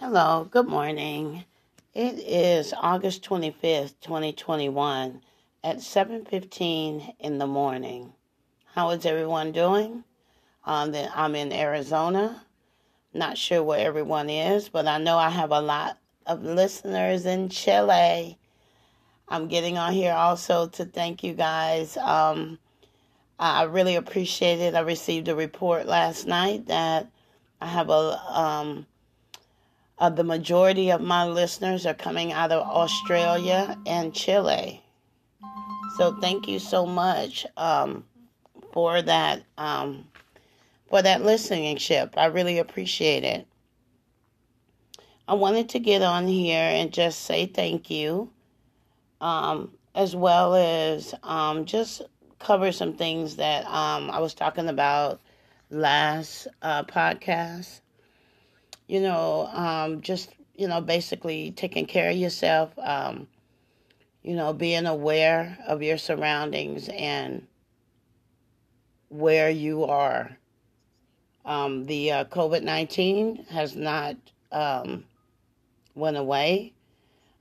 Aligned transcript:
Hello, 0.00 0.46
good 0.48 0.68
morning. 0.68 1.44
It 1.92 2.20
is 2.20 2.72
August 2.72 3.24
25th, 3.24 3.94
2021 4.00 5.22
at 5.64 5.78
7:15 5.78 7.14
in 7.18 7.38
the 7.38 7.48
morning. 7.48 8.12
How 8.74 8.90
is 8.90 9.04
everyone 9.04 9.50
doing? 9.50 10.04
Um, 10.64 10.94
I'm 10.94 11.34
in 11.34 11.52
Arizona. 11.52 12.44
Not 13.12 13.38
sure 13.38 13.60
where 13.60 13.84
everyone 13.84 14.30
is, 14.30 14.68
but 14.68 14.86
I 14.86 14.98
know 14.98 15.18
I 15.18 15.30
have 15.30 15.50
a 15.50 15.60
lot 15.60 15.98
of 16.26 16.44
listeners 16.44 17.26
in 17.26 17.48
Chile. 17.48 18.38
I'm 19.28 19.48
getting 19.48 19.78
on 19.78 19.92
here 19.92 20.14
also 20.14 20.68
to 20.68 20.84
thank 20.84 21.24
you 21.24 21.34
guys. 21.34 21.96
Um, 21.96 22.60
I 23.36 23.64
really 23.64 23.96
appreciate 23.96 24.60
it. 24.60 24.76
I 24.76 24.80
received 24.80 25.26
a 25.26 25.34
report 25.34 25.86
last 25.86 26.24
night 26.24 26.66
that 26.66 27.10
I 27.60 27.66
have 27.66 27.90
a 27.90 28.22
um, 28.28 28.86
uh, 29.98 30.10
the 30.10 30.24
majority 30.24 30.90
of 30.90 31.00
my 31.00 31.26
listeners 31.26 31.84
are 31.84 31.94
coming 31.94 32.32
out 32.32 32.52
of 32.52 32.66
Australia 32.66 33.76
and 33.86 34.14
Chile. 34.14 34.82
So 35.96 36.16
thank 36.20 36.46
you 36.46 36.58
so 36.58 36.86
much 36.86 37.46
um, 37.56 38.04
for 38.72 39.02
that 39.02 39.42
um, 39.56 40.06
for 40.88 41.02
that 41.02 41.22
listening 41.22 41.76
ship. 41.78 42.14
I 42.16 42.26
really 42.26 42.58
appreciate 42.58 43.24
it. 43.24 43.46
I 45.26 45.34
wanted 45.34 45.68
to 45.70 45.78
get 45.78 46.02
on 46.02 46.26
here 46.26 46.58
and 46.58 46.92
just 46.92 47.22
say 47.22 47.46
thank 47.46 47.90
you, 47.90 48.30
um, 49.20 49.72
as 49.94 50.16
well 50.16 50.54
as 50.54 51.14
um, 51.22 51.66
just 51.66 52.02
cover 52.38 52.72
some 52.72 52.94
things 52.94 53.36
that 53.36 53.66
um, 53.66 54.10
I 54.10 54.20
was 54.20 54.32
talking 54.32 54.68
about 54.68 55.20
last 55.70 56.46
uh, 56.62 56.84
podcast 56.84 57.80
you 58.88 59.00
know, 59.00 59.48
um, 59.52 60.00
just, 60.00 60.30
you 60.56 60.66
know, 60.66 60.80
basically 60.80 61.52
taking 61.52 61.86
care 61.86 62.10
of 62.10 62.16
yourself, 62.16 62.76
um, 62.78 63.28
you 64.22 64.34
know, 64.34 64.52
being 64.52 64.86
aware 64.86 65.58
of 65.66 65.82
your 65.82 65.98
surroundings 65.98 66.88
and 66.88 67.46
where 69.10 69.50
you 69.50 69.84
are. 69.84 70.36
Um, 71.44 71.84
the 71.84 72.12
uh, 72.12 72.24
COVID 72.24 72.62
19 72.62 73.46
has 73.50 73.76
not 73.76 74.16
um, 74.50 75.04
went 75.94 76.16
away. 76.16 76.72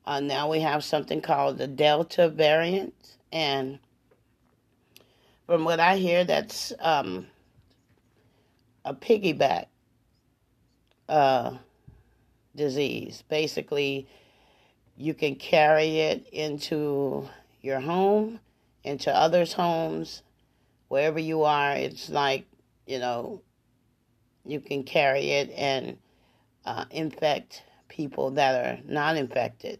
Uh, 0.05 0.19
now 0.19 0.49
we 0.49 0.59
have 0.61 0.83
something 0.83 1.21
called 1.21 1.57
the 1.57 1.67
Delta 1.67 2.29
variant. 2.29 2.93
And 3.31 3.79
from 5.45 5.65
what 5.65 5.79
I 5.79 5.97
hear, 5.97 6.23
that's 6.23 6.71
um, 6.79 7.27
a 8.85 8.93
piggyback 8.93 9.65
uh, 11.09 11.51
disease. 12.55 13.23
Basically, 13.29 14.07
you 14.95 15.13
can 15.13 15.35
carry 15.35 15.99
it 15.99 16.27
into 16.31 17.27
your 17.61 17.79
home, 17.79 18.39
into 18.83 19.15
others' 19.15 19.53
homes, 19.53 20.23
wherever 20.87 21.19
you 21.19 21.43
are. 21.43 21.73
It's 21.73 22.09
like, 22.09 22.45
you 22.85 22.99
know, 22.99 23.41
you 24.45 24.59
can 24.59 24.83
carry 24.83 25.29
it 25.31 25.51
and 25.55 25.97
uh, 26.65 26.85
infect 26.91 27.63
people 27.87 28.31
that 28.31 28.65
are 28.65 28.79
not 28.85 29.17
infected, 29.17 29.79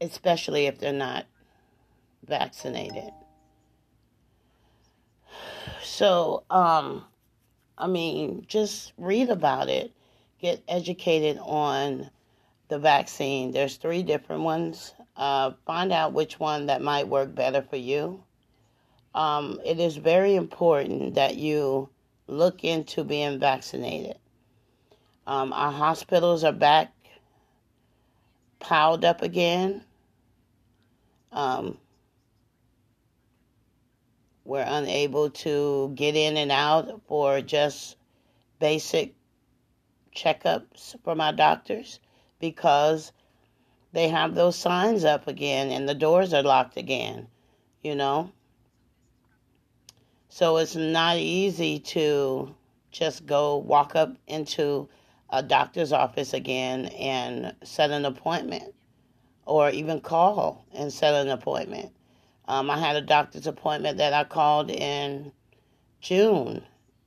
especially 0.00 0.66
if 0.66 0.78
they're 0.78 0.92
not 0.92 1.26
vaccinated. 2.26 3.10
So, 5.82 6.44
um, 6.50 7.04
I 7.76 7.86
mean, 7.86 8.44
just 8.48 8.92
read 8.98 9.30
about 9.30 9.68
it, 9.68 9.92
get 10.40 10.62
educated 10.68 11.38
on 11.40 12.10
the 12.68 12.78
vaccine. 12.78 13.50
There's 13.50 13.76
three 13.76 14.02
different 14.02 14.42
ones. 14.42 14.94
Uh, 15.16 15.52
find 15.66 15.92
out 15.92 16.12
which 16.12 16.40
one 16.40 16.66
that 16.66 16.82
might 16.82 17.08
work 17.08 17.34
better 17.34 17.62
for 17.62 17.76
you. 17.76 18.22
Um, 19.14 19.60
it 19.64 19.78
is 19.78 19.96
very 19.96 20.34
important 20.34 21.14
that 21.14 21.36
you 21.36 21.88
look 22.26 22.64
into 22.64 23.04
being 23.04 23.38
vaccinated. 23.38 24.16
Um, 25.26 25.52
our 25.52 25.72
hospitals 25.72 26.44
are 26.44 26.52
back 26.52 26.92
piled 28.58 29.04
up 29.04 29.22
again. 29.22 29.84
Um, 31.32 31.78
we're 34.44 34.64
unable 34.66 35.30
to 35.30 35.92
get 35.94 36.14
in 36.14 36.36
and 36.36 36.52
out 36.52 37.00
for 37.08 37.40
just 37.40 37.96
basic 38.58 39.14
checkups 40.14 40.94
for 41.02 41.14
my 41.14 41.32
doctors 41.32 41.98
because 42.38 43.12
they 43.92 44.08
have 44.08 44.34
those 44.34 44.56
signs 44.56 45.04
up 45.04 45.26
again 45.28 45.70
and 45.70 45.88
the 45.88 45.94
doors 45.94 46.34
are 46.34 46.42
locked 46.42 46.76
again, 46.76 47.26
you 47.82 47.94
know? 47.94 48.30
So 50.28 50.56
it's 50.58 50.76
not 50.76 51.16
easy 51.16 51.78
to 51.78 52.54
just 52.90 53.24
go 53.24 53.56
walk 53.56 53.96
up 53.96 54.16
into 54.26 54.88
a 55.30 55.42
doctor's 55.42 55.92
office 55.92 56.34
again 56.34 56.86
and 56.86 57.54
set 57.62 57.90
an 57.90 58.04
appointment 58.04 58.74
or 59.46 59.70
even 59.70 60.00
call 60.00 60.66
and 60.74 60.92
set 60.92 61.14
an 61.14 61.30
appointment. 61.30 61.93
Um, 62.46 62.70
I 62.70 62.78
had 62.78 62.96
a 62.96 63.00
doctor's 63.00 63.46
appointment 63.46 63.98
that 63.98 64.12
I 64.12 64.24
called 64.24 64.70
in 64.70 65.32
June, 66.00 66.62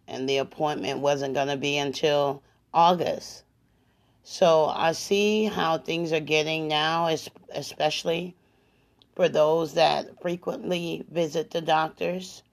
and 0.08 0.28
the 0.28 0.38
appointment 0.38 1.00
wasn't 1.00 1.36
going 1.36 1.50
to 1.50 1.58
be 1.58 1.78
until 1.78 2.42
August. 2.74 3.44
So 4.24 4.66
I 4.66 4.92
see 4.92 5.46
how 5.46 5.78
things 5.78 6.12
are 6.12 6.20
getting 6.20 6.68
now, 6.68 7.08
especially 7.54 8.36
for 9.16 9.30
those 9.30 9.76
that 9.76 10.22
frequently 10.22 11.06
visit 11.10 11.52
the 11.52 11.62
doctors. 11.62 12.44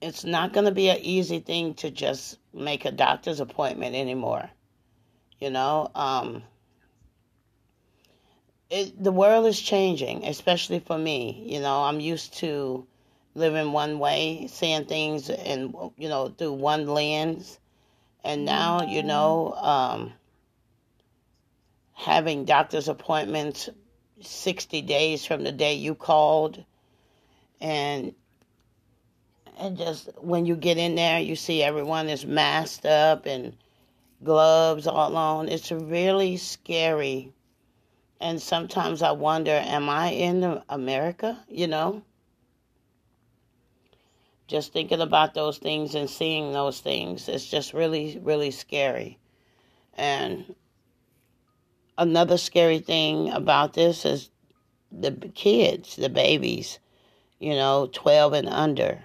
It's 0.00 0.24
not 0.24 0.52
going 0.52 0.66
to 0.66 0.72
be 0.72 0.88
an 0.88 0.98
easy 1.02 1.40
thing 1.40 1.74
to 1.74 1.90
just 1.90 2.38
make 2.54 2.84
a 2.84 2.92
doctor's 2.92 3.40
appointment 3.40 3.94
anymore. 3.94 4.48
You 5.40 5.50
know, 5.50 5.90
um, 5.94 6.42
it, 8.70 9.02
the 9.02 9.12
world 9.12 9.46
is 9.46 9.60
changing, 9.60 10.24
especially 10.24 10.80
for 10.80 10.98
me. 10.98 11.42
You 11.46 11.60
know, 11.60 11.82
I'm 11.82 12.00
used 12.00 12.34
to 12.38 12.86
living 13.34 13.72
one 13.72 13.98
way, 13.98 14.46
seeing 14.50 14.84
things 14.84 15.30
and 15.30 15.74
you 15.96 16.08
know 16.08 16.28
through 16.28 16.52
one 16.52 16.86
lens, 16.86 17.58
and 18.24 18.44
now 18.44 18.82
you 18.82 19.02
know 19.02 19.54
um, 19.54 20.12
having 21.94 22.44
doctor's 22.44 22.88
appointments 22.88 23.70
sixty 24.20 24.82
days 24.82 25.24
from 25.24 25.44
the 25.44 25.52
day 25.52 25.74
you 25.74 25.94
called, 25.94 26.62
and 27.60 28.14
and 29.56 29.78
just 29.78 30.10
when 30.18 30.44
you 30.44 30.56
get 30.56 30.76
in 30.76 30.94
there, 30.94 31.20
you 31.20 31.36
see 31.36 31.62
everyone 31.62 32.08
is 32.08 32.26
masked 32.26 32.84
up 32.84 33.24
and 33.24 33.56
gloves 34.22 34.86
all 34.86 35.16
on. 35.16 35.48
It's 35.48 35.72
really 35.72 36.36
scary 36.36 37.32
and 38.20 38.40
sometimes 38.40 39.02
I 39.02 39.12
wonder, 39.12 39.52
am 39.52 39.88
I 39.88 40.10
in 40.10 40.60
America? 40.68 41.38
You 41.48 41.68
know? 41.68 42.02
Just 44.48 44.72
thinking 44.72 45.00
about 45.00 45.34
those 45.34 45.58
things 45.58 45.94
and 45.94 46.08
seeing 46.08 46.52
those 46.52 46.80
things, 46.80 47.28
it's 47.28 47.46
just 47.46 47.74
really, 47.74 48.18
really 48.22 48.50
scary. 48.50 49.18
And 49.94 50.54
another 51.98 52.38
scary 52.38 52.78
thing 52.78 53.30
about 53.30 53.74
this 53.74 54.04
is 54.04 54.30
the 54.90 55.12
kids, 55.34 55.96
the 55.96 56.08
babies, 56.08 56.78
you 57.38 57.54
know, 57.54 57.90
12 57.92 58.32
and 58.32 58.48
under. 58.48 59.02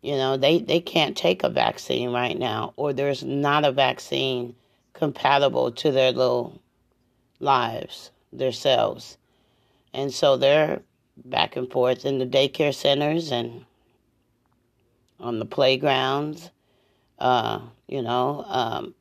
You 0.00 0.16
know, 0.16 0.36
they, 0.36 0.58
they 0.58 0.80
can't 0.80 1.16
take 1.16 1.42
a 1.42 1.48
vaccine 1.48 2.12
right 2.12 2.38
now, 2.38 2.72
or 2.76 2.92
there's 2.92 3.24
not 3.24 3.64
a 3.64 3.72
vaccine 3.72 4.54
compatible 4.92 5.72
to 5.72 5.90
their 5.90 6.12
little 6.12 6.60
lives 7.44 8.10
themselves. 8.32 9.18
And 9.92 10.12
so 10.12 10.36
they're 10.36 10.82
back 11.16 11.56
and 11.56 11.70
forth 11.70 12.04
in 12.04 12.18
the 12.18 12.26
daycare 12.26 12.74
centers 12.74 13.30
and 13.30 13.64
on 15.20 15.38
the 15.38 15.44
playgrounds, 15.44 16.50
uh, 17.18 17.60
you 17.86 18.02
know, 18.02 18.44
um, 18.48 18.94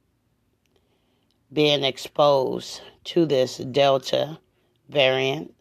being 1.52 1.84
exposed 1.84 2.82
to 3.06 3.26
this 3.26 3.58
Delta 3.58 4.38
variant 4.90 5.54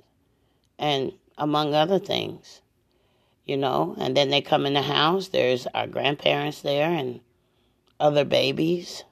and 0.78 1.12
among 1.38 1.74
other 1.74 1.98
things, 1.98 2.60
you 3.46 3.56
know. 3.56 3.94
And 3.98 4.16
then 4.16 4.30
they 4.30 4.40
come 4.40 4.66
in 4.66 4.74
the 4.74 4.82
house, 4.82 5.28
there's 5.28 5.66
our 5.74 5.86
grandparents 5.86 6.62
there 6.62 6.90
and 6.90 7.20
other 7.98 8.24
babies. 8.24 9.04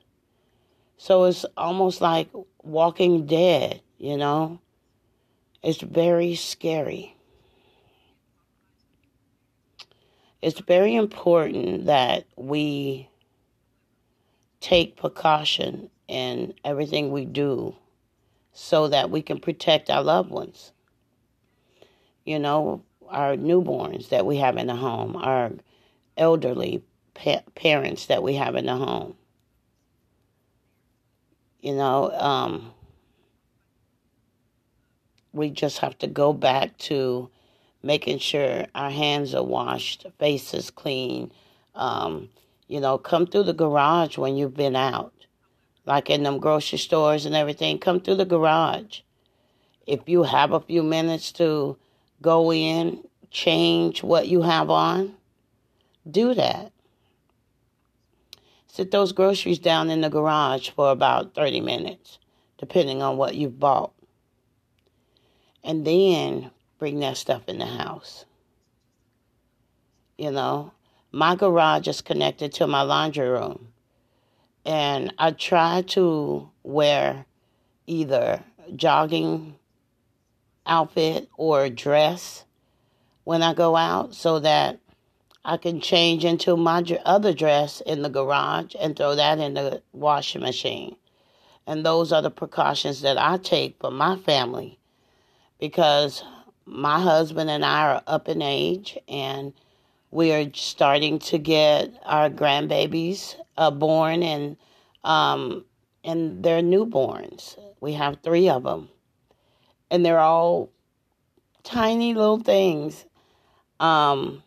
So 1.02 1.25
it's 1.25 1.47
almost 1.56 2.02
like 2.02 2.29
walking 2.62 3.25
dead, 3.25 3.81
you 3.97 4.19
know? 4.19 4.61
It's 5.62 5.81
very 5.81 6.35
scary. 6.35 7.17
It's 10.43 10.61
very 10.61 10.94
important 10.94 11.87
that 11.87 12.26
we 12.37 13.08
take 14.61 14.99
precaution 14.99 15.88
in 16.06 16.52
everything 16.67 17.11
we 17.11 17.25
do 17.25 17.75
so 18.52 18.87
that 18.88 19.11
we 19.11 19.23
can 19.23 19.41
protect 19.41 19.88
our 19.88 20.02
loved 20.02 20.31
ones. 20.31 20.73
You 22.26 22.38
know, 22.38 22.82
our 23.08 23.37
newborns 23.37 24.11
that 24.11 24.26
we 24.26 24.37
have 24.37 24.58
in 24.58 24.67
the 24.67 24.76
home, 24.76 25.17
our 25.17 25.52
elderly 26.19 26.85
pa- 27.14 27.41
parents 27.55 28.05
that 28.05 28.23
we 28.23 28.35
have 28.35 28.55
in 28.55 28.67
the 28.67 28.76
home. 28.76 29.17
You 31.61 31.75
know, 31.75 32.11
um, 32.12 32.73
we 35.33 35.51
just 35.51 35.79
have 35.79 35.99
to 35.99 36.07
go 36.07 36.33
back 36.33 36.77
to 36.79 37.31
making 37.83 38.19
sure 38.19 38.67
our 38.75 38.91
hands 38.91 39.35
are 39.35 39.43
washed, 39.43 40.07
faces 40.19 40.71
clean. 40.71 41.31
Um, 41.75 42.31
you 42.67 42.81
know, 42.81 42.99
come 42.99 43.27
through 43.27 43.45
the 43.45 43.53
garage 43.53 44.17
when 44.17 44.37
you've 44.37 44.57
been 44.57 44.77
out, 44.77 45.12
like 45.87 46.09
in 46.09 46.23
them 46.23 46.39
grocery 46.39 46.79
stores 46.79 47.27
and 47.27 47.35
everything. 47.35 47.79
Come 47.79 48.01
through 48.01 48.17
the 48.17 48.25
garage. 48.25 49.01
If 49.87 50.09
you 50.09 50.23
have 50.23 50.53
a 50.53 50.61
few 50.61 50.83
minutes 50.83 51.33
to 51.33 51.77
go 52.23 52.53
in, 52.53 53.03
change 53.31 54.03
what 54.03 54.29
you 54.29 54.43
have 54.43 54.71
on, 54.71 55.15
do 56.11 56.35
that. 56.35 56.73
Sit 58.73 58.93
those 58.93 59.11
groceries 59.11 59.59
down 59.59 59.91
in 59.91 60.01
the 60.01 60.09
garage 60.09 60.71
for 60.71 60.93
about 60.93 61.35
30 61.35 61.61
minutes, 61.61 62.21
depending 62.57 63.03
on 63.03 63.17
what 63.17 63.35
you've 63.35 63.59
bought. 63.59 63.93
And 65.65 65.85
then 65.85 66.53
bring 66.79 67.01
that 67.01 67.17
stuff 67.17 67.49
in 67.49 67.59
the 67.59 67.67
house. 67.67 68.27
You 70.17 70.31
know, 70.31 70.73
my 71.11 71.35
garage 71.35 71.89
is 71.89 72.01
connected 72.01 72.53
to 72.55 72.69
my 72.69 72.83
laundry 72.83 73.29
room. 73.29 73.73
And 74.65 75.13
I 75.19 75.33
try 75.33 75.83
to 75.89 76.49
wear 76.63 77.27
either 77.89 78.45
jogging 78.77 79.57
outfit 80.65 81.29
or 81.37 81.69
dress 81.71 82.45
when 83.25 83.43
I 83.43 83.53
go 83.53 83.75
out 83.75 84.15
so 84.15 84.39
that 84.39 84.79
I 85.45 85.57
can 85.57 85.81
change 85.81 86.25
into 86.25 86.57
my 86.57 86.85
other 87.05 87.33
dress 87.33 87.81
in 87.87 88.03
the 88.03 88.11
garage 88.11 88.75
and 88.79 88.97
throw 88.97 89.15
that 89.15 89.39
in 89.39 89.55
the 89.55 89.83
washing 89.93 90.43
machine. 90.43 90.97
And 91.67 91.85
those 91.85 92.13
are 92.13 92.23
the 92.23 92.31
precautions 92.31 93.01
that 93.03 93.17
I 93.19 93.39
take 93.39 93.77
for 93.81 93.91
my 93.91 94.17
family 94.17 94.79
because 95.59 96.25
my 96.67 97.01
husband 97.01 97.51
and 97.51 97.65
I 97.65 97.87
are 97.87 98.03
up 98.07 98.29
in 98.29 98.43
age 98.43 98.99
and 99.09 99.53
we 100.11 100.33
are 100.33 100.51
starting 100.55 101.19
to 101.21 101.39
get 101.39 101.93
our 102.05 102.29
grandbabies 102.29 103.37
uh, 103.57 103.71
born 103.71 104.23
and 104.23 104.57
um, 105.05 105.65
and 106.05 106.43
they're 106.43 106.63
newborns. 106.63 107.59
We 107.81 107.93
have 107.95 108.19
three 108.23 108.49
of 108.49 108.65
them, 108.65 108.89
and 109.91 110.05
they're 110.05 110.19
all 110.19 110.71
tiny 111.63 112.15
little 112.15 112.39
things. 112.39 113.07
Um, 113.79 114.43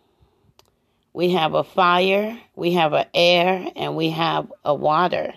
we 1.13 1.29
have 1.31 1.53
a 1.53 1.63
fire, 1.63 2.37
we 2.55 2.73
have 2.73 2.93
an 2.93 3.05
air, 3.13 3.67
and 3.75 3.95
we 3.95 4.09
have 4.09 4.51
a 4.65 4.73
water. 4.73 5.33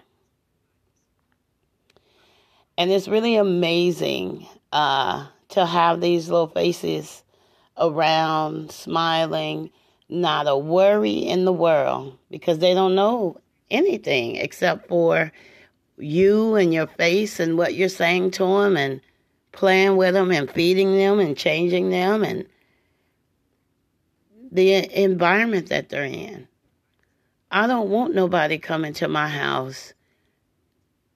And 2.79 2.91
it's 2.91 3.09
really 3.09 3.37
amazing 3.37 4.47
uh, 4.73 5.27
to 5.51 5.67
have 5.67 6.01
these 6.01 6.29
little 6.29 6.49
faces 6.49 7.23
around, 7.79 8.71
smiling, 8.71 9.71
not 10.09 10.47
a 10.47 10.57
worry 10.57 11.19
in 11.19 11.45
the 11.45 11.53
world 11.53 12.19
because 12.31 12.59
they 12.59 12.75
don't 12.75 12.95
know 12.95 13.39
anything 13.71 14.37
except 14.37 14.89
for 14.89 15.33
you 15.99 16.55
and 16.55 16.73
your 16.73 16.87
face 16.87 17.41
and 17.41 17.59
what 17.59 17.75
you're 17.75 17.89
saying 17.89 18.31
to 18.31 18.45
them 18.45 18.77
and 18.77 19.01
playing 19.53 19.97
with 19.97 20.15
them 20.15 20.31
and 20.31 20.51
feeding 20.51 20.95
them 20.97 21.19
and 21.19 21.37
changing 21.37 21.91
them 21.91 22.23
and 22.23 22.47
the 24.51 24.73
environment 25.03 25.69
that 25.69 25.89
they're 25.89 26.05
in. 26.05 26.49
I 27.51 27.67
don't 27.67 27.91
want 27.91 28.15
nobody 28.15 28.59
coming 28.59 28.93
to 28.95 29.09
my 29.09 29.29
house 29.29 29.93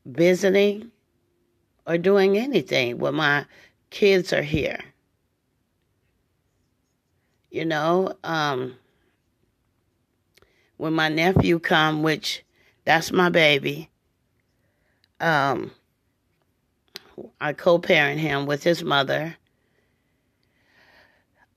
visiting 0.07 0.91
or 1.87 1.99
doing 1.99 2.37
anything 2.39 2.99
when 2.99 3.15
my 3.15 3.47
kids 3.91 4.33
are 4.33 4.43
here. 4.43 4.81
You 7.51 7.65
know, 7.65 8.15
um, 8.23 8.77
when 10.77 10.93
my 10.93 11.09
nephew 11.09 11.59
come, 11.59 12.03
which 12.03 12.45
that's 12.85 13.13
my 13.13 13.29
baby, 13.29 13.91
um, 15.21 15.73
I 17.41 17.53
co-parent 17.53 18.21
him 18.21 18.47
with 18.47 18.63
his 18.63 18.83
mother. 18.83 19.37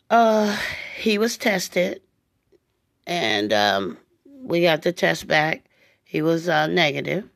Uh, 0.10 0.58
he 0.96 1.18
was 1.18 1.38
tested, 1.38 2.02
and 3.08 3.52
um, 3.52 3.98
we 4.42 4.62
got 4.62 4.82
the 4.84 4.92
test 4.92 5.28
back. 5.28 5.66
He 6.04 6.22
was 6.22 6.48
uh, 6.48 6.68
negative, 6.68 7.28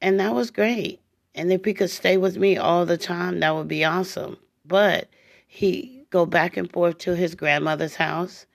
and 0.00 0.20
that 0.20 0.34
was 0.34 0.50
great. 0.50 1.00
And 1.34 1.52
if 1.52 1.64
he 1.64 1.74
could 1.74 1.90
stay 1.90 2.16
with 2.16 2.36
me 2.36 2.56
all 2.56 2.86
the 2.86 2.98
time, 2.98 3.40
that 3.40 3.54
would 3.54 3.66
be 3.66 3.84
awesome. 3.84 4.36
But 4.64 5.08
he 5.46 6.06
go 6.10 6.26
back 6.26 6.56
and 6.56 6.70
forth 6.70 6.98
to 6.98 7.16
his 7.16 7.34
grandmother's 7.34 7.96
house, 7.96 8.46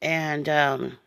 and 0.00 0.48
um, 0.48 0.98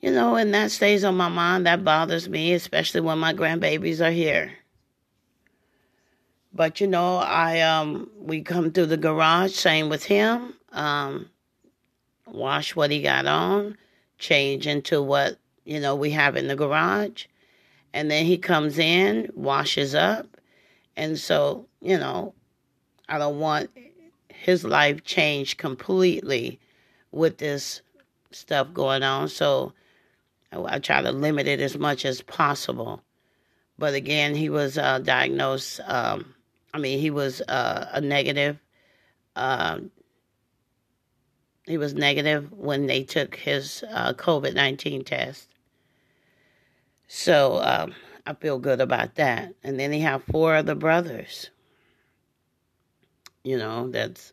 you 0.00 0.10
know, 0.10 0.34
and 0.34 0.52
that 0.54 0.70
stays 0.70 1.04
on 1.04 1.16
my 1.16 1.28
mind. 1.28 1.66
That 1.66 1.84
bothers 1.84 2.28
me, 2.28 2.52
especially 2.52 3.00
when 3.00 3.18
my 3.18 3.32
grandbabies 3.32 4.04
are 4.04 4.10
here. 4.10 4.52
But 6.56 6.80
you 6.80 6.86
know, 6.86 7.18
I 7.18 7.60
um 7.60 8.10
we 8.18 8.40
come 8.40 8.72
through 8.72 8.86
the 8.86 8.96
garage, 8.96 9.54
same 9.54 9.90
with 9.90 10.04
him. 10.04 10.54
Um 10.72 11.28
wash 12.26 12.74
what 12.74 12.90
he 12.90 13.02
got 13.02 13.26
on, 13.26 13.76
change 14.18 14.66
into 14.66 15.02
what, 15.02 15.38
you 15.64 15.78
know, 15.78 15.94
we 15.94 16.10
have 16.10 16.34
in 16.34 16.48
the 16.48 16.56
garage. 16.56 17.26
And 17.92 18.10
then 18.10 18.24
he 18.24 18.38
comes 18.38 18.78
in, 18.78 19.30
washes 19.34 19.94
up. 19.94 20.26
And 20.96 21.18
so, 21.18 21.66
you 21.80 21.98
know, 21.98 22.34
I 23.08 23.18
don't 23.18 23.38
want 23.38 23.70
his 24.28 24.64
life 24.64 25.04
changed 25.04 25.58
completely 25.58 26.58
with 27.12 27.38
this 27.38 27.82
stuff 28.32 28.72
going 28.72 29.02
on. 29.02 29.28
So 29.28 29.72
I, 30.52 30.78
try 30.78 31.02
to 31.02 31.12
limit 31.12 31.46
it 31.46 31.60
as 31.60 31.78
much 31.78 32.04
as 32.04 32.22
possible. 32.22 33.02
But 33.78 33.94
again, 33.94 34.34
he 34.34 34.48
was 34.48 34.78
uh, 34.78 35.00
diagnosed 35.00 35.80
um, 35.86 36.34
I 36.74 36.78
mean, 36.78 36.98
he 36.98 37.10
was 37.10 37.40
uh, 37.42 37.88
a 37.92 38.00
negative. 38.00 38.58
Uh, 39.34 39.80
he 41.64 41.78
was 41.78 41.94
negative 41.94 42.52
when 42.52 42.86
they 42.86 43.02
took 43.02 43.34
his 43.36 43.84
uh, 43.90 44.12
COVID 44.12 44.54
19 44.54 45.04
test. 45.04 45.48
So 47.08 47.60
um, 47.62 47.94
I 48.26 48.34
feel 48.34 48.58
good 48.58 48.80
about 48.80 49.16
that. 49.16 49.54
And 49.62 49.78
then 49.78 49.92
he 49.92 50.00
have 50.00 50.22
four 50.24 50.54
other 50.54 50.74
brothers. 50.74 51.50
You 53.42 53.58
know, 53.58 53.88
that's 53.88 54.32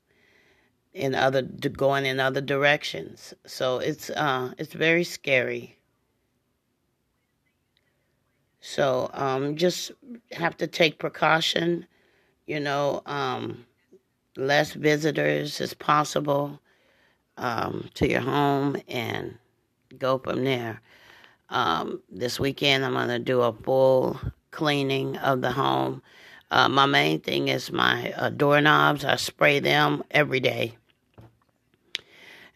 in 0.93 1.15
other 1.15 1.41
going 1.41 2.05
in 2.05 2.19
other 2.19 2.41
directions. 2.41 3.33
So 3.45 3.79
it's 3.79 4.09
uh, 4.11 4.53
it's 4.57 4.73
very 4.73 5.03
scary. 5.03 5.77
So 8.61 9.09
um, 9.13 9.55
just 9.55 9.91
have 10.31 10.55
to 10.57 10.67
take 10.67 10.97
precaution 10.97 11.85
you 12.45 12.59
know, 12.59 13.01
um, 13.05 13.65
less 14.35 14.73
visitors 14.73 15.61
as 15.61 15.73
possible 15.73 16.59
um, 17.37 17.89
to 17.95 18.09
your 18.09 18.21
home 18.21 18.77
and 18.87 19.37
go 19.97 20.17
from 20.17 20.43
there. 20.43 20.81
Um, 21.49 22.01
this 22.09 22.39
weekend, 22.39 22.83
I'm 22.83 22.93
going 22.93 23.07
to 23.09 23.19
do 23.19 23.41
a 23.41 23.53
full 23.53 24.19
cleaning 24.51 25.17
of 25.17 25.41
the 25.41 25.51
home. 25.51 26.01
Uh, 26.51 26.69
my 26.69 26.85
main 26.85 27.19
thing 27.19 27.47
is 27.47 27.71
my 27.71 28.11
uh, 28.13 28.29
doorknobs. 28.29 29.05
I 29.05 29.15
spray 29.15 29.59
them 29.59 30.03
every 30.11 30.39
day. 30.39 30.75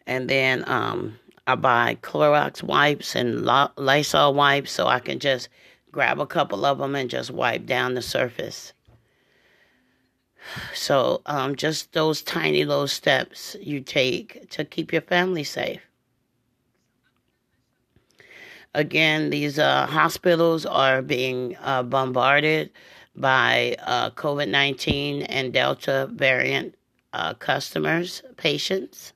And 0.06 0.28
then 0.28 0.64
um, 0.66 1.18
I 1.46 1.54
buy 1.54 1.98
Clorox 2.02 2.62
wipes 2.62 3.14
and 3.14 3.44
Lysol 3.76 4.34
wipes 4.34 4.70
so 4.70 4.86
I 4.86 5.00
can 5.00 5.18
just 5.18 5.48
grab 5.92 6.20
a 6.20 6.26
couple 6.26 6.64
of 6.64 6.78
them 6.78 6.94
and 6.94 7.10
just 7.10 7.30
wipe 7.30 7.66
down 7.66 7.94
the 7.94 8.02
surface. 8.02 8.72
So, 10.74 11.22
um, 11.26 11.56
just 11.56 11.92
those 11.92 12.22
tiny 12.22 12.64
little 12.64 12.88
steps 12.88 13.56
you 13.60 13.80
take 13.80 14.48
to 14.50 14.64
keep 14.64 14.92
your 14.92 15.02
family 15.02 15.44
safe. 15.44 15.80
Again, 18.74 19.30
these 19.30 19.58
uh, 19.58 19.86
hospitals 19.86 20.66
are 20.66 21.02
being 21.02 21.56
uh, 21.60 21.82
bombarded 21.82 22.70
by 23.16 23.76
uh, 23.80 24.10
COVID 24.10 24.48
19 24.48 25.22
and 25.22 25.52
Delta 25.52 26.08
variant 26.12 26.74
uh, 27.12 27.34
customers, 27.34 28.22
patients. 28.36 29.12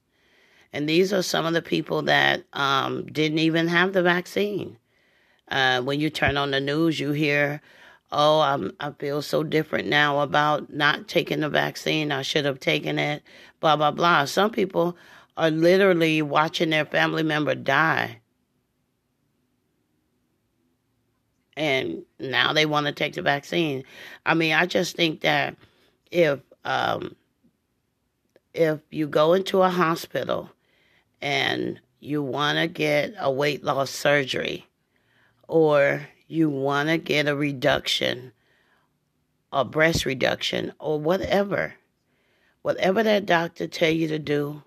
And 0.73 0.89
these 0.89 1.13
are 1.13 1.23
some 1.23 1.45
of 1.45 1.53
the 1.53 1.63
people 1.63 2.03
that 2.03 2.45
um, 2.55 3.07
didn't 3.07 3.39
even 3.39 3.69
have 3.69 3.93
the 3.93 4.03
vaccine. 4.03 4.79
Uh, 5.49 5.83
when 5.83 6.01
you 6.01 6.09
turn 6.09 6.37
on 6.39 6.51
the 6.51 6.61
news, 6.61 6.99
you 6.99 7.13
hear, 7.13 7.61
"Oh, 8.13 8.41
I'm, 8.41 8.73
I 8.81 8.93
feel 8.93 9.23
so 9.23 9.43
different 9.43 9.89
now 9.89 10.21
about 10.21 10.73
not 10.73 11.09
taking 11.09 11.41
the 11.41 11.49
vaccine. 11.49 12.13
I 12.13 12.23
should 12.23 12.45
have 12.45 12.61
taken 12.61 12.99
it." 12.99 13.23
Blah 13.61 13.77
blah 13.77 13.91
blah. 13.91 14.27
Some 14.27 14.51
people 14.51 14.97
are 15.37 15.51
literally 15.51 16.23
watching 16.23 16.71
their 16.71 16.85
family 16.85 17.23
member 17.23 17.55
die, 17.55 18.21
and 21.57 22.03
now 22.19 22.53
they 22.53 22.67
want 22.67 22.87
to 22.87 22.93
take 22.93 23.15
the 23.15 23.23
vaccine. 23.23 23.85
I 24.27 24.35
mean, 24.35 24.53
I 24.53 24.67
just 24.67 24.97
think 24.97 25.23
that 25.23 25.57
if 26.11 26.41
um, 26.65 27.17
if 28.55 28.81
you 28.91 29.07
go 29.07 29.33
into 29.33 29.63
a 29.63 29.71
hospital 29.71 30.51
and 31.21 31.81
you 32.01 32.23
want 32.23 32.59
to 32.59 32.67
get 32.67 33.15
a 33.19 33.31
weight 33.31 33.65
loss 33.65 33.91
surgery 33.91 34.67
or 35.49 36.07
you 36.33 36.49
want 36.49 36.89
to 36.89 36.99
get 36.99 37.29
a 37.29 37.37
reduction, 37.37 38.33
a 39.53 39.65
breast 39.65 40.07
reduction, 40.07 40.73
or 40.79 40.99
whatever, 40.99 41.75
whatever 42.63 43.03
that 43.03 43.27
doctor 43.27 43.67
tell 43.67 43.91
you 43.91 44.09
to 44.09 44.19
do, 44.19 44.63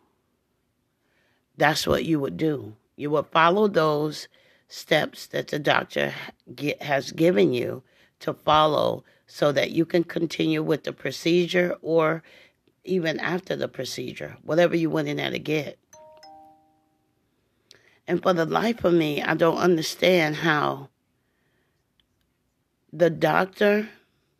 that's 1.58 1.88
what 1.88 2.06
you 2.06 2.20
would 2.20 2.38
do. 2.38 2.76
You 2.96 3.10
would 3.12 3.28
follow 3.28 3.68
those 3.68 4.28
steps 4.68 5.28
that 5.28 5.48
the 5.48 5.60
doctor 5.60 6.14
get, 6.54 6.82
has 6.82 7.12
given 7.12 7.54
you 7.54 7.82
to 8.20 8.34
follow 8.34 9.04
so 9.28 9.52
that 9.52 9.72
you 9.72 9.86
can 9.86 10.04
continue 10.04 10.62
with 10.62 10.84
the 10.84 10.94
procedure 10.94 11.76
or 11.82 12.22
even 12.84 13.20
after 13.20 13.56
the 13.56 13.68
procedure, 13.68 14.38
whatever 14.44 14.76
you 14.76 14.90
went 14.90 15.08
in 15.08 15.18
there 15.18 15.32
to 15.32 15.40
get. 15.40 15.80
And 18.08 18.22
for 18.22 18.34
the 18.34 18.46
life 18.46 18.84
of 18.84 18.94
me, 18.94 19.24
I 19.24 19.34
don't 19.34 19.58
understand 19.58 20.36
how 20.36 20.90
the 22.98 23.10
doctor, 23.10 23.90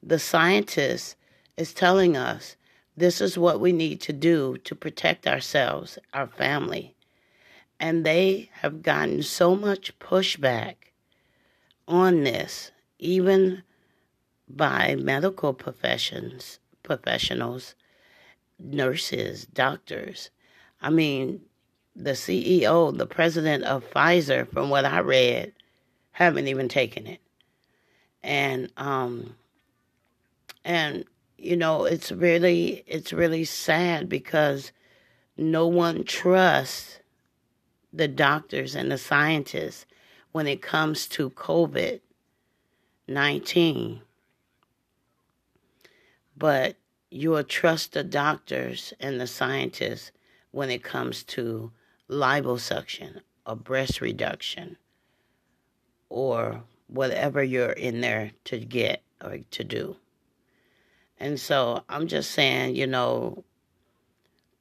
the 0.02 0.18
scientist, 0.18 1.18
is 1.58 1.74
telling 1.74 2.16
us 2.16 2.56
this 2.96 3.20
is 3.20 3.38
what 3.38 3.60
we 3.60 3.74
need 3.74 4.00
to 4.02 4.14
do 4.14 4.58
to 4.60 4.74
protect 4.74 5.28
ourselves, 5.28 6.00
our 6.14 6.28
family. 6.28 6.96
And 7.82 8.06
they 8.06 8.50
have 8.62 8.82
gotten 8.82 9.24
so 9.24 9.58
much 9.58 10.00
pushback 10.00 10.76
on 11.86 12.24
this, 12.24 12.72
even 12.98 13.64
by 14.48 14.96
medical 14.96 15.54
professions 15.54 16.60
professionals, 16.84 17.74
nurses, 18.60 19.48
doctors. 19.48 20.30
I 20.80 20.92
mean, 20.92 21.42
the 21.96 22.12
CEO, 22.12 22.96
the 22.96 23.08
president 23.08 23.64
of 23.64 23.90
Pfizer, 23.90 24.48
from 24.48 24.70
what 24.70 24.86
I 24.86 25.00
read, 25.00 25.52
haven't 26.12 26.48
even 26.48 26.70
taken 26.70 27.08
it. 27.08 27.22
And 28.26 28.72
um 28.76 29.36
and 30.66 31.06
you 31.38 31.56
know, 31.56 31.86
it's 31.86 32.12
really 32.12 32.84
it's 32.88 33.14
really 33.14 33.46
sad 33.46 34.10
because 34.10 34.72
no 35.38 35.68
one 35.68 36.04
trusts 36.04 37.00
the 37.94 38.08
doctors 38.08 38.76
and 38.76 38.92
the 38.92 38.98
scientists 38.98 39.86
when 40.32 40.48
it 40.48 40.62
comes 40.62 41.08
to 41.08 41.30
COVID 41.30 42.02
19. 43.08 44.02
But 46.36 46.78
you 47.12 47.30
will 47.30 47.44
trust 47.44 47.94
the 47.94 48.04
doctors 48.04 48.92
and 49.00 49.22
the 49.22 49.28
scientists 49.28 50.12
when 50.50 50.72
it 50.72 50.84
comes 50.84 51.24
to 51.24 51.72
liposuction 52.10 53.22
or 53.46 53.56
breast 53.56 54.02
reduction 54.02 54.78
or 56.10 56.64
whatever 56.88 57.44
you're 57.44 57.72
in 57.72 58.02
there 58.02 58.32
to 58.46 58.60
get 58.60 59.02
or 59.24 59.40
to 59.52 59.64
do. 59.64 59.96
And 61.20 61.40
so 61.40 61.84
I'm 61.90 62.08
just 62.08 62.32
saying, 62.32 62.76
you 62.76 62.88
know, 62.88 63.44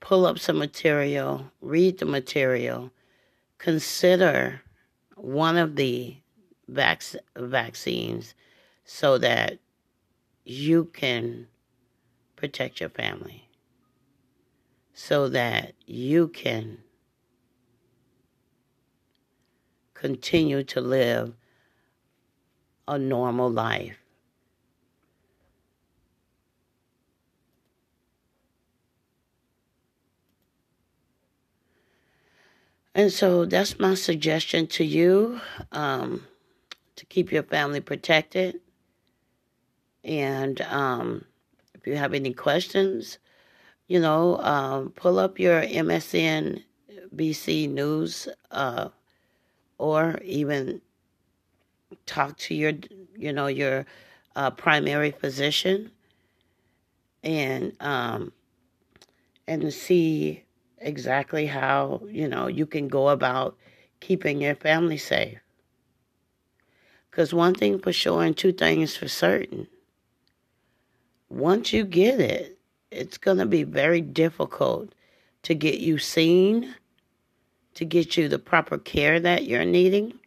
pull 0.01 0.27
up 0.27 0.39
some 0.39 0.59
material, 0.59 1.51
read 1.61 1.99
the 1.99 2.07
material, 2.07 2.91
consider 3.59 4.63
one 5.17 5.57
of 5.57 5.77
the 5.77 6.17
vac- 6.69 7.17
vaccines 7.37 8.35
so 8.85 9.19
that 9.19 9.59
you 10.45 10.85
can 10.93 11.47
protect 12.37 12.81
your 12.81 12.91
family, 12.91 13.49
so 14.93 15.29
that 15.29 15.73
you 15.87 16.29
can 16.29 16.79
continue 19.95 20.63
to 20.63 20.81
live 20.81 21.35
a 22.87 22.99
normal 22.99 23.51
life. 23.51 23.97
And 32.95 33.13
so 33.13 33.45
that's 33.45 33.79
my 33.81 33.95
suggestion 33.95 34.69
to 34.69 34.85
you 34.85 35.41
um, 35.73 36.27
to 36.97 37.05
keep 37.07 37.33
your 37.33 37.43
family 37.43 37.81
protected. 37.81 38.61
And 40.05 40.61
um, 40.61 41.25
if 41.75 41.87
you 41.87 41.97
have 41.97 42.15
any 42.15 42.33
questions, 42.33 43.19
you 43.89 43.99
know, 43.99 44.39
um, 44.39 44.91
pull 44.91 45.19
up 45.19 45.41
your 45.41 45.63
MSNBC 45.63 46.63
news 47.69 48.29
uh, 48.51 48.91
or 49.79 50.19
even 50.23 50.81
talk 52.07 52.37
to 52.39 52.55
your 52.55 52.73
you 53.17 53.33
know 53.33 53.47
your 53.47 53.87
uh, 54.37 54.51
primary 54.51 55.11
physician 55.11 55.91
and 57.23 57.75
um, 57.81 58.33
and 59.47 59.73
see 59.73 60.43
exactly 60.79 61.47
how 61.47 62.03
you 62.11 62.29
know 62.29 62.47
you 62.47 62.67
can 62.67 62.89
go 62.89 63.09
about 63.09 63.57
keeping 64.01 64.41
your 64.41 64.55
family 64.55 64.99
safe 64.99 65.39
because 67.11 67.33
one 67.33 67.55
thing 67.55 67.79
for 67.79 67.93
sure 67.93 68.23
and 68.23 68.37
two 68.37 68.53
things 68.53 68.97
for 68.97 69.09
certain 69.09 69.67
once 71.31 71.73
you 71.73 71.85
get 71.85 72.21
it 72.21 72.59
it's 72.91 73.19
going 73.19 73.39
to 73.39 73.47
be 73.47 73.63
very 73.63 74.01
difficult 74.01 74.95
to 75.43 75.55
get 75.55 75.79
you 75.79 75.99
seen 75.99 76.75
to 77.75 77.85
get 77.85 78.17
you 78.17 78.29
the 78.29 78.39
proper 78.39 78.79
care 78.79 79.21
that 79.21 79.45
you're 79.45 79.65
needing. 79.65 80.19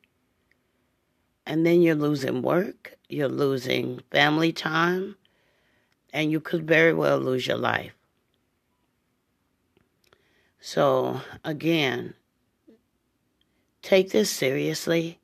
And 1.47 1.65
then 1.65 1.81
you're 1.81 1.95
losing 1.95 2.41
work, 2.41 2.97
you're 3.07 3.29
losing 3.29 4.01
family 4.11 4.51
time, 4.51 5.15
and 6.11 6.29
you 6.29 6.41
could 6.41 6.67
very 6.67 6.93
well 6.93 7.19
lose 7.19 7.47
your 7.47 7.57
life. 7.57 7.93
So, 10.59 11.21
again, 11.45 12.15
take 13.81 14.11
this 14.11 14.29
seriously. 14.29 15.19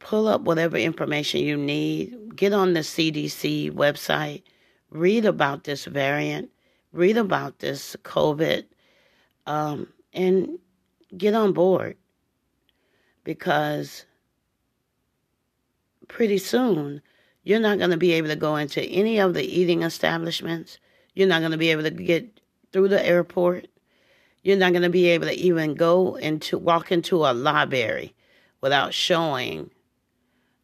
Pull 0.00 0.28
up 0.28 0.42
whatever 0.42 0.76
information 0.76 1.40
you 1.40 1.56
need. 1.56 2.36
Get 2.36 2.52
on 2.52 2.74
the 2.74 2.80
CDC 2.80 3.72
website. 3.72 4.42
Read 4.90 5.24
about 5.24 5.64
this 5.64 5.86
variant. 5.86 6.50
Read 6.92 7.16
about 7.16 7.60
this 7.60 7.96
COVID. 8.04 8.66
Um, 9.46 9.88
and 10.12 10.58
get 11.16 11.32
on 11.32 11.54
board 11.54 11.96
because 13.24 14.04
pretty 16.08 16.38
soon 16.38 17.02
you're 17.42 17.60
not 17.60 17.78
going 17.78 17.90
to 17.90 17.96
be 17.96 18.12
able 18.12 18.28
to 18.28 18.36
go 18.36 18.56
into 18.56 18.82
any 18.82 19.18
of 19.18 19.34
the 19.34 19.42
eating 19.42 19.82
establishments. 19.82 20.78
You're 21.14 21.28
not 21.28 21.40
going 21.40 21.52
to 21.52 21.58
be 21.58 21.70
able 21.70 21.84
to 21.84 21.90
get 21.90 22.40
through 22.72 22.88
the 22.88 23.04
airport. 23.04 23.68
You're 24.42 24.56
not 24.56 24.72
going 24.72 24.82
to 24.82 24.90
be 24.90 25.06
able 25.06 25.26
to 25.26 25.34
even 25.34 25.74
go 25.74 26.16
into 26.16 26.58
walk 26.58 26.92
into 26.92 27.24
a 27.24 27.32
library 27.32 28.14
without 28.60 28.92
showing 28.92 29.70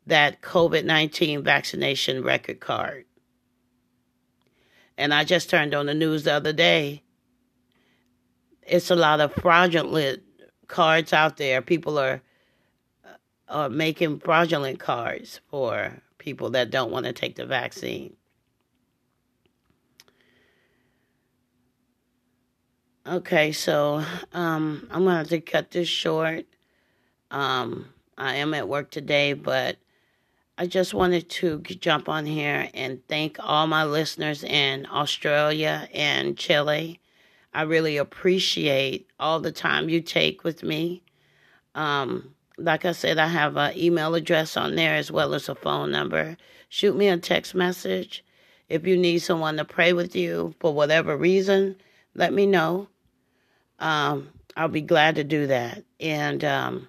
that 0.06 0.42
COVID 0.42 0.84
19 0.84 1.42
vaccination 1.42 2.22
record 2.22 2.60
card. 2.60 3.04
And 4.96 5.12
I 5.12 5.24
just 5.24 5.50
turned 5.50 5.74
on 5.74 5.86
the 5.86 5.94
news 5.94 6.24
the 6.24 6.34
other 6.34 6.52
day 6.52 7.04
it's 8.66 8.90
a 8.90 8.96
lot 8.96 9.20
of 9.20 9.32
fraudulent 9.34 10.22
cards 10.68 11.12
out 11.12 11.36
there. 11.36 11.60
People 11.62 11.98
are 11.98 12.22
uh, 13.48 13.68
making 13.68 14.20
fraudulent 14.20 14.78
cards 14.78 15.40
for 15.48 16.02
people 16.18 16.50
that 16.50 16.70
don't 16.70 16.90
want 16.90 17.06
to 17.06 17.12
take 17.12 17.36
the 17.36 17.46
vaccine. 17.46 18.16
Okay, 23.06 23.52
so 23.52 24.02
um, 24.32 24.88
I'm 24.90 25.04
going 25.04 25.12
to 25.12 25.18
have 25.18 25.28
to 25.28 25.40
cut 25.40 25.70
this 25.70 25.88
short. 25.88 26.46
Um, 27.30 27.90
I 28.16 28.36
am 28.36 28.54
at 28.54 28.68
work 28.68 28.90
today, 28.90 29.34
but 29.34 29.76
I 30.56 30.66
just 30.66 30.94
wanted 30.94 31.28
to 31.30 31.58
jump 31.58 32.08
on 32.08 32.24
here 32.24 32.70
and 32.72 33.06
thank 33.08 33.36
all 33.40 33.66
my 33.66 33.84
listeners 33.84 34.42
in 34.42 34.86
Australia 34.90 35.88
and 35.92 36.38
Chile 36.38 37.00
I 37.54 37.62
really 37.62 37.96
appreciate 37.96 39.08
all 39.20 39.38
the 39.38 39.52
time 39.52 39.88
you 39.88 40.00
take 40.00 40.42
with 40.42 40.64
me. 40.64 41.02
Um, 41.76 42.34
like 42.58 42.84
I 42.84 42.92
said, 42.92 43.18
I 43.18 43.28
have 43.28 43.56
an 43.56 43.76
email 43.76 44.14
address 44.14 44.56
on 44.56 44.76
there 44.76 44.94
as 44.94 45.11
well 45.11 45.34
as 45.34 45.49
a 45.49 45.54
phone 45.54 45.90
number. 45.90 46.37
Shoot 46.68 46.96
me 46.96 47.08
a 47.08 47.16
text 47.16 47.54
message. 47.54 48.25
If 48.68 48.87
you 48.87 48.96
need 48.96 49.18
someone 49.18 49.56
to 49.56 49.64
pray 49.64 49.92
with 49.92 50.16
you 50.16 50.54
for 50.61 50.73
whatever 50.73 51.16
reason, 51.16 51.76
let 52.14 52.32
me 52.32 52.46
know. 52.46 52.88
Um, 53.78 54.30
I'll 54.56 54.68
be 54.68 54.80
glad 54.80 55.16
to 55.16 55.25
do 55.25 55.46
that. 55.49 55.84
And 56.00 56.44
um, 56.44 56.88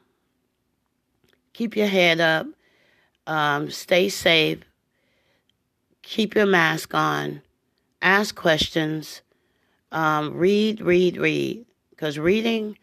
keep 1.53 1.75
your 1.75 1.87
head 1.87 2.19
up. 2.19 2.47
Um, 3.27 3.71
stay 3.71 4.09
safe. 4.09 4.59
Keep 6.03 6.35
your 6.35 6.45
mask 6.45 6.93
on. 6.93 7.41
Ask 8.01 8.35
questions. 8.35 9.21
Um, 9.91 10.35
read, 10.35 10.79
read, 10.81 11.17
read. 11.17 11.65
Because 11.89 12.19
reading 12.19 12.77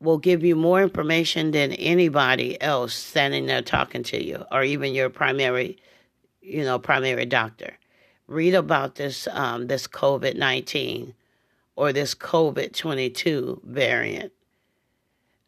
will 0.00 0.18
give 0.18 0.42
you 0.42 0.56
more 0.56 0.82
information 0.82 1.50
than 1.50 1.72
anybody 1.72 2.60
else 2.60 2.94
standing 2.94 3.46
there 3.46 3.62
talking 3.62 4.02
to 4.04 4.24
you, 4.24 4.44
or 4.50 4.62
even 4.62 4.94
your 4.94 5.10
primary, 5.10 5.76
you 6.40 6.64
know, 6.64 6.78
primary 6.78 7.26
doctor. 7.26 7.76
Read 8.26 8.54
about 8.54 8.94
this 8.94 9.28
um, 9.32 9.66
this 9.66 9.86
COVID 9.86 10.36
nineteen 10.36 11.14
or 11.76 11.92
this 11.92 12.14
COVID 12.14 12.74
twenty 12.76 13.10
two 13.10 13.60
variant, 13.64 14.32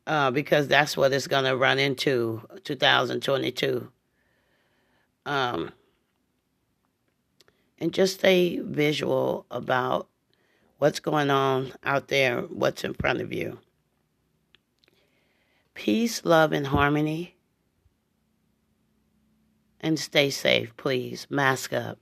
uh, 0.06 0.30
because 0.30 0.68
that's 0.68 0.96
what 0.96 1.12
it's 1.12 1.26
going 1.26 1.44
to 1.44 1.56
run 1.56 1.78
into 1.78 2.42
2022. 2.64 3.88
Um, 5.24 5.70
and 7.78 7.92
just 7.92 8.14
stay 8.18 8.58
visual 8.58 9.46
about 9.50 10.08
what's 10.78 11.00
going 11.00 11.30
on 11.30 11.72
out 11.84 12.08
there, 12.08 12.42
what's 12.42 12.84
in 12.84 12.94
front 12.94 13.20
of 13.20 13.32
you. 13.32 13.58
Peace, 15.74 16.24
love, 16.24 16.52
and 16.52 16.66
harmony. 16.66 17.36
And 19.80 19.98
stay 19.98 20.30
safe, 20.30 20.76
please. 20.76 21.26
Mask 21.30 21.72
up. 21.72 22.01